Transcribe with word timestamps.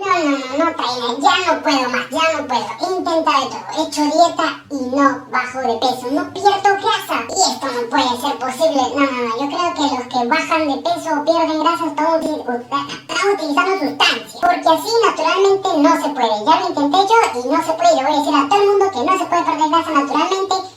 No, 0.00 0.06
no, 0.06 0.30
no, 0.30 0.64
no, 0.64 0.74
trainer, 0.76 1.20
ya 1.20 1.52
no 1.52 1.62
puedo 1.62 1.90
más, 1.90 2.08
ya 2.08 2.32
no 2.32 2.46
puedo. 2.48 2.66
He 2.80 2.96
intentado 2.96 3.48
todo, 3.50 3.64
he 3.76 3.82
hecho 3.86 4.00
dieta 4.00 4.64
y 4.70 4.96
no 4.96 5.26
bajo 5.30 5.58
de 5.60 5.76
peso, 5.76 6.08
no 6.10 6.32
pierdo 6.32 6.70
grasa. 6.80 7.20
Y 7.28 7.52
esto 7.52 7.66
no 7.66 7.90
puede 7.90 8.16
ser 8.16 8.38
posible. 8.38 8.82
No, 8.96 9.02
no, 9.02 9.28
no, 9.28 9.36
yo 9.36 9.46
creo 9.46 9.74
que 9.74 9.94
los 9.94 10.06
que 10.08 10.26
bajan 10.26 10.68
de 10.68 10.76
peso 10.80 11.10
o 11.12 11.24
pierden 11.24 11.60
grasa 11.60 11.86
están, 11.86 12.14
utilizando 13.34 13.78
sustancias. 13.78 14.40
Porque 14.40 14.68
así 14.68 14.90
naturalmente 15.04 15.68
no 15.76 15.92
se 16.00 16.08
puede. 16.08 16.44
Ya 16.46 16.60
lo 16.60 16.68
intenté 16.68 16.98
yo 16.98 17.40
y 17.40 17.48
no 17.48 17.62
se 17.62 17.72
puede. 17.74 17.92
Y 17.92 17.96
le 17.96 18.02
voy 18.02 18.14
a 18.14 18.18
decir 18.20 18.34
a 18.34 18.48
todo 18.48 18.62
el 18.62 18.68
mundo 18.68 18.90
que 18.90 19.04
no 19.04 19.18
se 19.18 19.24
puede 19.26 19.44
perder 19.44 19.68
grasa 19.68 19.90
naturalmente. 19.90 20.69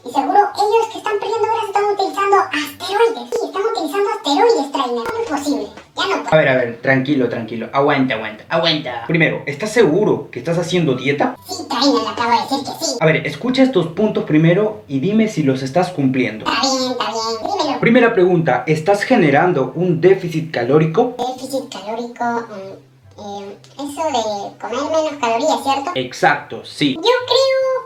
A 6.33 6.35
ver, 6.35 6.49
a 6.49 6.55
ver, 6.55 6.81
tranquilo, 6.81 7.29
tranquilo. 7.29 7.69
Aguanta, 7.71 8.15
aguanta, 8.15 8.43
aguanta. 8.49 9.03
Primero, 9.05 9.43
¿estás 9.45 9.69
seguro 9.69 10.31
que 10.31 10.39
estás 10.39 10.57
haciendo 10.57 10.95
dieta? 10.95 11.35
Sí, 11.47 11.63
trainer, 11.69 12.01
le 12.01 12.09
acabo 12.09 12.31
de 12.31 12.37
decir 12.41 12.57
que 12.79 12.85
sí. 12.85 12.97
A 12.99 13.05
ver, 13.05 13.27
escucha 13.27 13.61
estos 13.61 13.85
puntos 13.89 14.23
primero 14.23 14.81
y 14.87 14.99
dime 14.99 15.27
si 15.27 15.43
los 15.43 15.61
estás 15.61 15.91
cumpliendo. 15.91 16.45
Está 16.51 16.61
bien, 16.61 16.91
está 16.93 17.05
bien. 17.11 17.51
Dímelo. 17.59 17.79
Primera 17.79 18.13
pregunta, 18.15 18.63
¿estás 18.65 19.03
generando 19.03 19.73
un 19.75 20.01
déficit 20.01 20.49
calórico? 20.49 21.15
Déficit 21.19 21.71
calórico. 21.71 22.23
mm, 22.25 22.93
eh, 23.15 23.57
eso 23.75 24.03
de 24.07 24.57
comer 24.59 24.85
menos 24.89 25.13
calorías, 25.21 25.63
¿cierto? 25.63 25.91
Exacto, 25.93 26.65
sí. 26.65 26.95
Yo 26.95 27.01
creo 27.01 27.42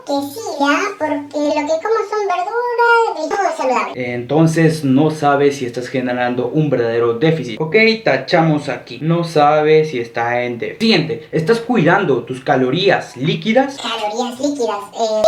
que 0.08 0.14
sí, 0.32 0.40
¿ya? 0.58 0.78
Porque 0.98 1.38
lo 1.38 1.66
que 1.66 1.76
como 1.84 2.00
son 2.08 2.22
verduras 2.26 3.24
y 3.24 3.28
todo 3.28 3.48
es 3.48 3.56
saludable. 3.56 4.14
Entonces 4.14 4.84
no 4.84 5.10
sabes 5.10 5.58
si 5.58 5.66
estás 5.66 5.88
generando 5.88 6.48
un 6.48 6.70
verdadero 6.70 7.14
déficit. 7.14 7.60
Ok, 7.60 7.76
tachamos 8.04 8.68
aquí. 8.70 8.98
No 9.02 9.22
sabes 9.24 9.90
si 9.90 10.00
está 10.00 10.42
en 10.42 10.58
déficit. 10.58 10.80
Siguiente, 10.80 11.28
¿estás 11.30 11.60
cuidando 11.60 12.24
tus 12.24 12.42
calorías 12.42 13.16
líquidas? 13.16 13.76
Calorías 13.76 14.40
líquidas. 14.40 14.78
Eh, 14.94 15.22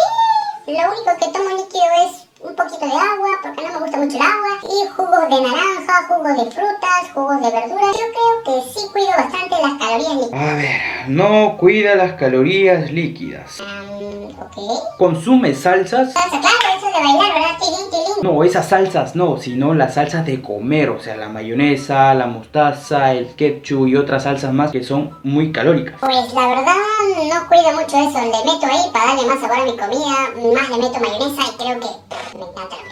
sí, 0.64 0.72
lo 0.72 0.78
único 0.88 1.10
que 1.20 1.32
tomo 1.32 1.50
líquido 1.50 1.84
es 2.06 2.26
un 2.40 2.56
poquito 2.56 2.86
de 2.86 2.92
agua, 2.92 3.28
porque 3.42 3.62
no 3.62 3.72
me 3.74 3.78
gusta 3.80 3.98
mucho 3.98 4.16
el 4.16 4.22
agua. 4.22 4.52
Y 4.64 4.88
jugos 4.96 5.28
de 5.28 5.42
naranja, 5.42 6.06
jugos 6.08 6.44
de 6.44 6.50
frutas, 6.50 7.12
jugos 7.12 7.36
de 7.42 7.50
verduras. 7.50 7.96
Yo 7.98 8.06
creo 8.16 8.62
que 8.62 8.70
sí 8.72 8.86
cuido 8.92 9.10
bastante 9.10 9.56
las 9.60 9.74
calorías 9.78 10.14
líquidas. 10.14 10.40
A 10.40 10.54
ver, 10.54 10.80
no 11.08 11.56
cuida 11.58 11.94
las 11.94 12.14
calorías 12.14 12.90
líquidas. 12.90 13.60
Um. 13.60 13.90
¿Consume 14.98 15.54
salsas? 15.54 16.12
Salsa, 16.12 16.40
claro, 16.40 16.56
eso 16.76 16.86
de 16.86 16.92
bailar, 16.92 17.34
¿verdad? 17.34 17.58
Tilín, 17.58 17.90
tilín. 17.90 18.14
No, 18.22 18.44
esas 18.44 18.68
salsas 18.68 19.14
no, 19.14 19.36
sino 19.38 19.74
las 19.74 19.94
salsas 19.94 20.26
de 20.26 20.42
comer, 20.42 20.90
o 20.90 21.00
sea, 21.00 21.16
la 21.16 21.28
mayonesa, 21.28 22.14
la 22.14 22.26
mostaza, 22.26 23.12
el 23.12 23.34
ketchup 23.34 23.86
y 23.88 23.96
otras 23.96 24.24
salsas 24.24 24.52
más 24.52 24.70
que 24.70 24.82
son 24.82 25.18
muy 25.22 25.52
calóricas. 25.52 25.94
Pues 26.00 26.32
la 26.34 26.48
verdad 26.48 26.74
no 27.16 27.48
cuido 27.48 27.72
mucho 27.72 27.96
eso, 27.96 28.20
le 28.20 28.52
meto 28.52 28.66
ahí 28.66 28.90
para 28.92 29.06
darle 29.06 29.26
más 29.26 29.40
sabor 29.40 29.60
a 29.60 29.64
mi 29.64 29.76
comida, 29.76 30.54
más 30.54 30.68
le 30.70 30.76
meto 30.76 31.00
mayonesa 31.00 31.42
y 31.42 31.56
creo 31.56 31.80
que 31.80 32.38
me 32.38 32.44
encanta 32.44 32.76
la. 32.76 32.89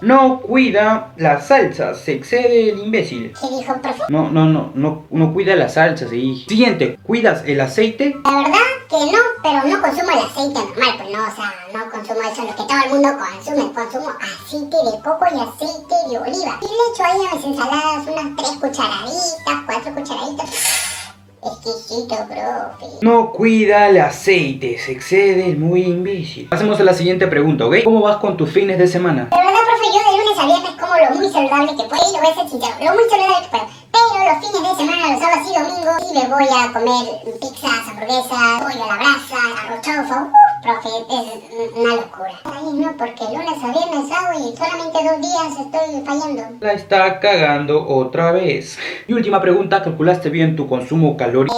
No 0.00 0.40
cuida 0.40 1.12
las 1.16 1.46
salsas, 1.46 1.98
se 1.98 2.12
excede 2.12 2.70
el 2.70 2.78
imbécil. 2.80 3.32
¿Qué 3.40 3.56
dijo, 3.56 3.80
profe? 3.80 4.02
No, 4.08 4.30
no, 4.30 4.44
no, 4.44 4.70
no, 4.74 5.04
no 5.10 5.32
cuida 5.32 5.56
las 5.56 5.74
salsas. 5.74 6.12
Y... 6.12 6.44
Siguiente, 6.48 6.98
¿cuidas 7.02 7.42
el 7.46 7.60
aceite? 7.60 8.16
La 8.24 8.36
verdad 8.36 8.58
que 8.88 8.96
no, 8.96 9.18
pero 9.42 9.64
no 9.64 9.82
consumo 9.82 10.10
el 10.12 10.18
aceite 10.18 10.60
normal, 10.60 10.94
pues 10.98 11.10
no, 11.10 11.18
o 11.18 11.34
sea, 11.34 11.54
no 11.72 11.90
consumo 11.90 12.20
eso 12.30 12.42
lo 12.42 12.48
que 12.48 12.62
todo 12.62 12.84
el 12.84 12.90
mundo 12.90 13.08
consume, 13.18 13.72
consumo 13.72 14.12
aceite 14.20 14.76
de 14.76 15.02
coco 15.02 15.26
y 15.32 15.40
aceite 15.40 15.94
de 16.10 16.18
oliva. 16.18 16.60
Y 16.60 16.66
le 16.66 16.84
echo 16.92 17.04
ahí 17.04 17.18
a 17.30 17.34
mis 17.34 17.44
ensaladas 17.44 18.06
unas 18.06 18.36
tres 18.36 18.58
cucharaditas, 18.60 19.56
cuatro 19.66 19.94
cucharaditas. 19.94 20.86
Exquisito, 21.42 22.16
profe. 22.26 22.86
No 23.02 23.32
cuida 23.32 23.88
el 23.88 24.00
aceite, 24.00 24.78
se 24.78 24.92
excede 24.92 25.50
el 25.50 25.58
muy 25.58 25.82
imbécil. 25.82 26.48
Pasemos 26.48 26.78
a 26.80 26.84
la 26.84 26.92
siguiente 26.92 27.28
pregunta, 27.28 27.66
¿ok? 27.66 27.76
¿Cómo 27.84 28.02
vas 28.02 28.16
con 28.16 28.36
tus 28.36 28.50
fines 28.50 28.78
de 28.78 28.88
semana? 28.88 29.26
De 29.26 29.36
verdad, 29.36 29.52
profe, 29.52 29.86
yo 29.94 30.10
de 30.10 30.18
lunes 30.18 30.38
a 30.38 30.46
viernes 30.46 30.80
como 30.80 30.85
lo 30.98 31.14
muy 31.16 31.28
saludable 31.28 31.76
que 31.76 31.84
puedo, 31.84 32.02
y 32.08 32.12
lo 32.12 32.20
voy 32.20 32.30
a 32.30 32.34
ser 32.34 32.48
sincero, 32.48 32.74
lo 32.80 32.94
muy 32.94 33.04
saludable 33.10 33.44
que 33.44 33.50
puedo. 33.50 33.66
Pero 33.92 34.24
los 34.24 34.38
fines 34.40 34.62
de 34.62 34.76
semana, 34.76 35.12
los 35.12 35.20
sábados 35.20 35.46
y 35.48 35.52
domingos, 35.58 35.96
sí 36.00 36.14
me 36.14 36.24
voy 36.34 36.48
a 36.48 36.72
comer 36.72 37.04
pizzas, 37.40 37.88
hamburguesas, 37.88 38.62
pollo 38.62 38.84
a 38.84 38.86
la 38.86 38.96
brasa, 38.96 39.38
arroz 39.62 39.80
profe, 40.62 40.88
es 40.88 41.72
una 41.76 41.94
locura. 41.96 42.40
Ay, 42.44 42.72
no, 42.72 42.96
porque 42.96 43.24
lunes 43.24 43.62
a 43.62 43.72
viernes 43.72 44.10
hago 44.10 44.38
y 44.38 44.56
solamente 44.56 44.98
dos 45.04 45.20
días 45.20 45.50
estoy 45.60 46.04
fallando. 46.04 46.42
La 46.60 46.72
está 46.72 47.20
cagando 47.20 47.86
otra 47.86 48.32
vez. 48.32 48.78
Y 49.06 49.12
última 49.12 49.40
pregunta, 49.40 49.82
¿calculaste 49.82 50.28
bien 50.30 50.56
tu 50.56 50.68
consumo 50.68 51.16
calórico? 51.16 51.54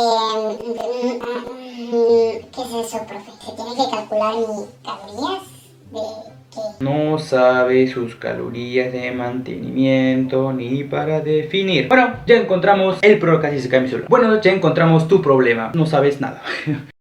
Eh, 1.91 2.47
¿Qué 2.54 2.60
es 2.60 2.87
eso, 2.87 2.98
profe? 3.06 3.32
¿Se 3.44 3.53
tiene 3.53 3.75
que 3.75 3.91
calcular 3.91 4.34
mis 4.37 4.69
calorías? 4.84 5.43
¿De? 5.91 6.38
No 6.80 7.19
sabe 7.19 7.86
sus 7.88 8.16
calorías 8.16 8.92
de 8.92 9.10
mantenimiento 9.12 10.52
ni 10.52 10.84
para 10.84 11.20
definir. 11.20 11.88
Bueno, 11.88 12.16
ya 12.26 12.36
encontramos 12.36 12.98
el 13.02 13.19
pro 13.19 13.41
casi 13.41 13.60
se 13.60 13.69
cae 13.69 13.80
mi 13.80 13.88
celular. 13.88 14.08
Bueno, 14.08 14.41
ya 14.41 14.52
encontramos 14.52 15.08
tu 15.08 15.20
problema. 15.20 15.72
No 15.74 15.86
sabes 15.86 16.20
nada. 16.20 16.42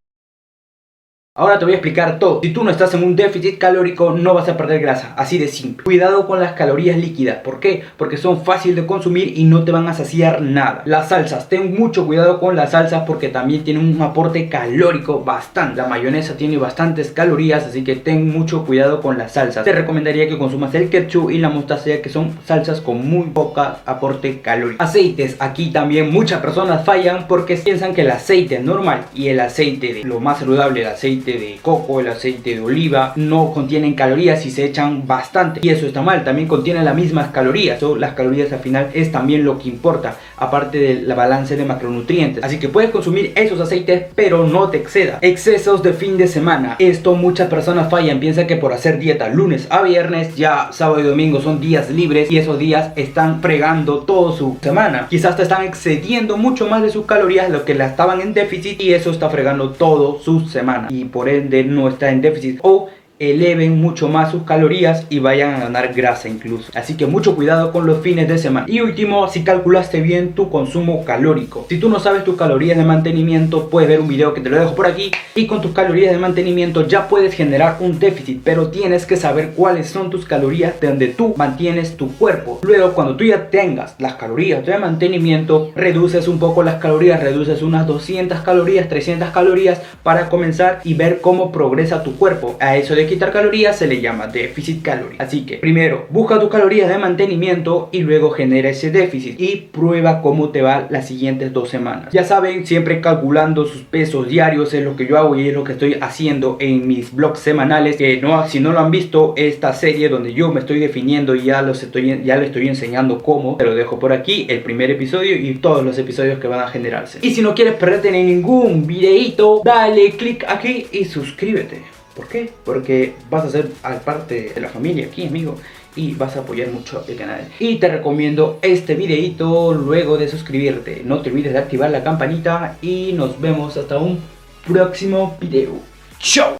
Ahora 1.40 1.60
te 1.60 1.66
voy 1.66 1.76
a 1.76 1.78
explicar 1.78 2.18
todo. 2.18 2.40
Si 2.42 2.50
tú 2.50 2.64
no 2.64 2.72
estás 2.72 2.96
en 2.96 3.04
un 3.04 3.16
déficit 3.16 3.60
calórico, 3.60 4.10
no 4.10 4.34
vas 4.34 4.50
a 4.50 4.58
perder 4.58 4.82
grasa. 4.82 5.14
Así 5.16 5.38
de 5.38 5.48
simple. 5.48 5.84
Cuidado 5.84 6.26
con 6.26 6.40
las 6.40 6.54
calorías 6.54 6.98
líquidas. 6.98 7.38
¿Por 7.44 7.60
qué? 7.60 7.84
Porque 7.96 8.18
son 8.18 8.44
fáciles 8.44 8.76
de 8.76 8.88
consumir 8.88 9.38
y 9.38 9.44
no 9.44 9.64
te 9.64 9.72
van 9.72 9.88
a 9.88 9.94
saciar 9.94 10.42
nada. 10.42 10.82
Las 10.86 11.10
salsas. 11.10 11.48
Ten 11.48 11.76
mucho 11.76 12.08
cuidado 12.08 12.40
con 12.40 12.56
las 12.56 12.72
salsas 12.72 13.04
porque 13.06 13.30
también 13.30 13.64
tienen 13.64 13.86
un 13.86 14.02
aporte 14.02 14.50
calórico 14.50 15.24
bastante. 15.24 15.76
La 15.80 15.88
mayonesa 15.88 16.36
tiene 16.38 16.58
bastantes 16.58 17.12
calorías, 17.12 17.68
así 17.68 17.84
que 17.84 17.98
ten 17.98 18.32
mucho 18.32 18.66
cuidado 18.66 19.00
con 19.00 19.20
las 19.20 19.34
salsas. 19.34 19.64
Te 19.64 19.74
recomendaría 19.74 20.28
que 20.28 20.40
consumas 20.40 20.74
el 20.74 20.90
ketchup 20.90 21.30
y 21.30 21.38
la 21.38 21.50
mostaza, 21.50 22.02
que 22.02 22.10
son 22.10 22.32
salsas 22.48 22.82
con 22.82 23.08
muy 23.08 23.28
poca 23.28 23.82
aporte 23.86 24.40
calórico. 24.42 24.84
Aceites. 24.84 25.36
Aquí 25.38 25.70
también 25.70 26.12
muchas 26.12 26.42
personas 26.42 26.84
fallan 26.84 27.28
porque 27.28 27.58
piensan 27.58 27.94
que 27.94 28.02
el 28.02 28.10
aceite 28.10 28.58
normal 28.60 29.06
y 29.14 29.28
el 29.28 29.40
aceite 29.40 29.94
de 29.94 30.04
lo 30.04 30.20
más 30.20 30.40
saludable, 30.40 30.82
el 30.82 30.88
aceite 30.88 31.27
de 31.34 31.60
coco, 31.62 32.00
el 32.00 32.08
aceite 32.08 32.56
de 32.56 32.62
oliva, 32.62 33.14
no 33.16 33.52
contienen 33.54 33.94
calorías 33.94 34.46
y 34.46 34.52
se 34.52 34.66
echan 34.66 35.08
bastante. 35.08 35.60
Y 35.64 35.70
eso 35.70 35.88
está 35.88 36.02
mal, 36.02 36.24
también 36.24 36.48
contienen 36.48 36.86
las 36.86 36.96
mismas 36.96 37.30
calorías. 37.30 37.80
So, 37.80 37.96
las 37.96 38.14
calorías 38.14 38.52
al 38.52 38.60
final 38.60 38.90
es 38.94 39.12
también 39.12 39.44
lo 39.44 39.60
que 39.60 39.70
importa, 39.70 40.18
aparte 40.38 40.78
del 40.78 41.14
balance 41.14 41.56
de 41.56 41.66
macronutrientes. 41.66 42.44
Así 42.44 42.60
que 42.60 42.70
puedes 42.70 42.92
consumir 42.92 43.34
esos 43.36 43.60
aceites, 43.60 44.06
pero 44.16 44.48
no 44.48 44.70
te 44.70 44.78
exceda. 44.78 45.20
Excesos 45.22 45.84
de 45.84 45.94
fin 45.94 46.18
de 46.18 46.28
semana. 46.28 46.76
Esto 46.80 47.16
muchas 47.16 47.50
personas 47.50 47.90
fallan, 47.90 48.20
piensan 48.20 48.48
que 48.48 48.56
por 48.56 48.74
hacer 48.74 49.00
dieta 49.00 49.30
lunes 49.30 49.68
a 49.70 49.82
viernes, 49.82 50.36
ya 50.36 50.70
sábado 50.72 51.02
y 51.02 51.04
domingo 51.04 51.42
son 51.42 51.60
días 51.60 51.90
libres 51.90 52.32
y 52.32 52.38
esos 52.38 52.60
días 52.60 52.92
están 52.96 53.42
fregando 53.42 54.00
toda 54.00 54.38
su 54.38 54.58
semana. 54.62 55.08
Quizás 55.10 55.36
te 55.36 55.44
están 55.44 55.64
excediendo 55.64 56.38
mucho 56.38 56.68
más 56.68 56.82
de 56.82 56.90
sus 56.90 57.06
calorías, 57.06 57.50
lo 57.50 57.66
que 57.66 57.74
la 57.74 57.88
estaban 57.88 58.22
en 58.22 58.34
déficit 58.34 58.80
y 58.82 58.94
eso 58.94 59.12
está 59.12 59.30
fregando 59.30 59.72
todo 59.72 60.20
su 60.20 60.48
semana. 60.48 60.88
Por 61.18 61.30
ende 61.30 61.64
no 61.64 61.88
está 61.88 62.12
en 62.12 62.22
déficit 62.22 62.60
o 62.62 62.90
eleven 63.20 63.82
mucho 63.82 64.08
más 64.08 64.32
sus 64.32 64.44
calorías 64.44 65.06
y 65.10 65.20
vayan 65.20 65.56
a 65.56 65.60
ganar 65.60 65.94
grasa 65.94 66.30
incluso. 66.30 66.72
Así 66.76 66.96
que 66.96 67.06
mucho 67.06 67.36
cuidado 67.36 67.72
con 67.72 67.88
los 67.88 68.02
fines 68.02 68.28
de 68.28 68.38
semana. 68.38 68.66
Y 68.70 68.82
último, 68.82 69.28
si 69.28 69.44
calculaste 69.44 70.02
bien 70.02 70.34
tu 70.34 70.50
consumo 70.50 71.04
calórico. 71.04 71.66
Si 71.70 71.78
tú 71.80 71.90
no 71.90 72.00
sabes 72.00 72.24
tus 72.24 72.36
calorías 72.36 72.78
de 72.78 72.84
mantenimiento, 72.84 73.70
puedes 73.70 73.90
ver 73.90 74.00
un 74.00 74.08
video 74.08 74.34
que 74.34 74.42
te 74.42 74.50
lo 74.50 74.60
dejo 74.60 74.76
por 74.76 74.88
aquí. 74.88 75.12
Y 75.36 75.48
con 75.48 75.62
tus 75.62 75.72
calorías 75.72 76.12
de 76.12 76.18
mantenimiento 76.18 76.88
ya 76.88 77.08
puedes 77.08 77.34
generar 77.34 77.78
un 77.80 78.00
déficit, 78.00 78.42
pero 78.44 78.70
tienes 78.70 79.06
que 79.06 79.18
saber 79.18 79.52
cuáles 79.56 79.88
son 79.88 80.10
tus 80.10 80.26
calorías 80.26 80.80
de 80.80 80.88
donde 80.88 81.08
tú 81.08 81.34
mantienes 81.38 81.98
tu 81.98 82.12
cuerpo. 82.18 82.60
Luego, 82.64 82.94
cuando 82.94 83.16
tú 83.16 83.24
ya 83.24 83.50
tengas 83.50 83.96
las 84.00 84.16
calorías 84.16 84.66
de 84.66 84.78
mantenimiento, 84.78 85.72
reduces 85.76 86.28
un 86.28 86.40
poco 86.40 86.64
las 86.64 86.76
calorías, 86.76 87.22
reduces 87.22 87.62
unas 87.62 87.88
200 87.88 88.42
calorías, 88.42 88.90
300 88.90 89.30
calorías 89.30 89.82
para 90.04 90.30
comenzar 90.30 90.82
y 90.84 90.94
ver 90.94 91.22
cómo 91.22 91.52
progresa 91.52 92.04
tu 92.04 92.16
cuerpo. 92.16 92.58
A 92.60 92.78
eso 92.78 92.96
quitar 93.08 93.32
calorías 93.32 93.78
se 93.78 93.88
le 93.88 94.02
llama 94.02 94.28
déficit 94.28 94.82
calórico. 94.82 95.24
Así 95.24 95.46
que 95.46 95.58
primero 95.58 96.08
busca 96.10 96.40
tus 96.40 96.50
calorías 96.50 96.90
de 96.90 96.98
mantenimiento 96.98 97.90
y 97.92 98.02
luego 98.02 98.32
genera 98.32 98.70
ese 98.70 98.92
déficit 98.92 99.40
y 99.40 99.68
prueba 99.72 100.22
cómo 100.22 100.50
te 100.50 100.62
va 100.62 100.88
las 100.90 101.08
siguientes 101.08 101.54
dos 101.54 101.70
semanas. 101.70 102.14
Ya 102.14 102.24
saben, 102.24 102.66
siempre 102.66 103.02
calculando 103.02 103.66
sus 103.66 103.82
pesos 103.82 104.28
diarios 104.28 104.74
es 104.74 104.84
lo 104.84 104.96
que 104.96 105.08
yo 105.08 105.18
hago 105.18 105.36
y 105.36 105.48
es 105.48 105.54
lo 105.54 105.64
que 105.64 105.74
estoy 105.74 105.98
haciendo 106.02 106.58
en 106.60 106.88
mis 106.88 107.14
blogs 107.14 107.40
semanales. 107.40 107.98
Que 107.98 108.22
no, 108.22 108.48
si 108.48 108.60
no 108.60 108.72
lo 108.72 108.80
han 108.80 108.92
visto, 108.92 109.34
esta 109.38 109.74
serie 109.74 110.10
donde 110.10 110.34
yo 110.34 110.52
me 110.52 110.60
estoy 110.60 110.80
definiendo 110.80 111.36
y 111.36 111.44
ya, 111.44 111.62
los 111.62 111.84
estoy, 111.84 112.22
ya 112.24 112.38
les 112.38 112.48
estoy 112.48 112.68
enseñando 112.68 113.20
cómo, 113.20 113.56
te 113.58 113.66
lo 113.66 113.76
dejo 113.76 114.00
por 114.00 114.14
aquí, 114.14 114.46
el 114.50 114.62
primer 114.62 114.92
episodio 114.92 115.36
y 115.36 115.56
todos 115.56 115.84
los 115.84 115.98
episodios 115.98 116.40
que 116.40 116.48
van 116.48 116.60
a 116.60 116.68
generarse. 116.68 117.20
Y 117.22 117.32
si 117.32 117.42
no 117.42 117.54
quieres 117.56 117.76
perderte 117.76 118.12
ningún 118.12 118.86
videito, 118.86 119.62
dale 119.64 120.12
click 120.12 120.46
aquí 120.48 120.88
y 120.92 121.06
suscríbete. 121.06 121.97
¿Por 122.18 122.28
qué? 122.28 122.52
Porque 122.66 123.14
vas 123.30 123.46
a 123.46 123.52
ser 123.52 123.70
parte 124.04 124.52
de 124.56 124.60
la 124.60 124.70
familia 124.70 125.06
aquí, 125.06 125.28
amigo. 125.28 125.56
y 125.96 126.14
vas 126.14 126.36
a 126.36 126.42
apoyar 126.42 126.70
mucho 126.70 127.04
el 127.08 127.16
canal. 127.16 127.48
Y 127.60 127.78
te 127.78 127.88
recomiendo 127.88 128.60
este 128.62 128.94
videito 128.94 129.74
luego 129.74 130.18
de 130.18 130.28
suscribirte. 130.28 131.02
No 131.04 131.22
te 131.22 131.32
olvides 131.32 131.54
de 131.54 131.60
activar 131.60 131.90
la 131.90 132.04
campanita 132.04 132.78
y 132.84 133.14
nos 133.14 133.42
vemos 133.42 133.78
hasta 133.78 133.98
un 133.98 134.20
próximo 134.68 135.38
video. 135.42 135.80
¡Chao! 136.20 136.54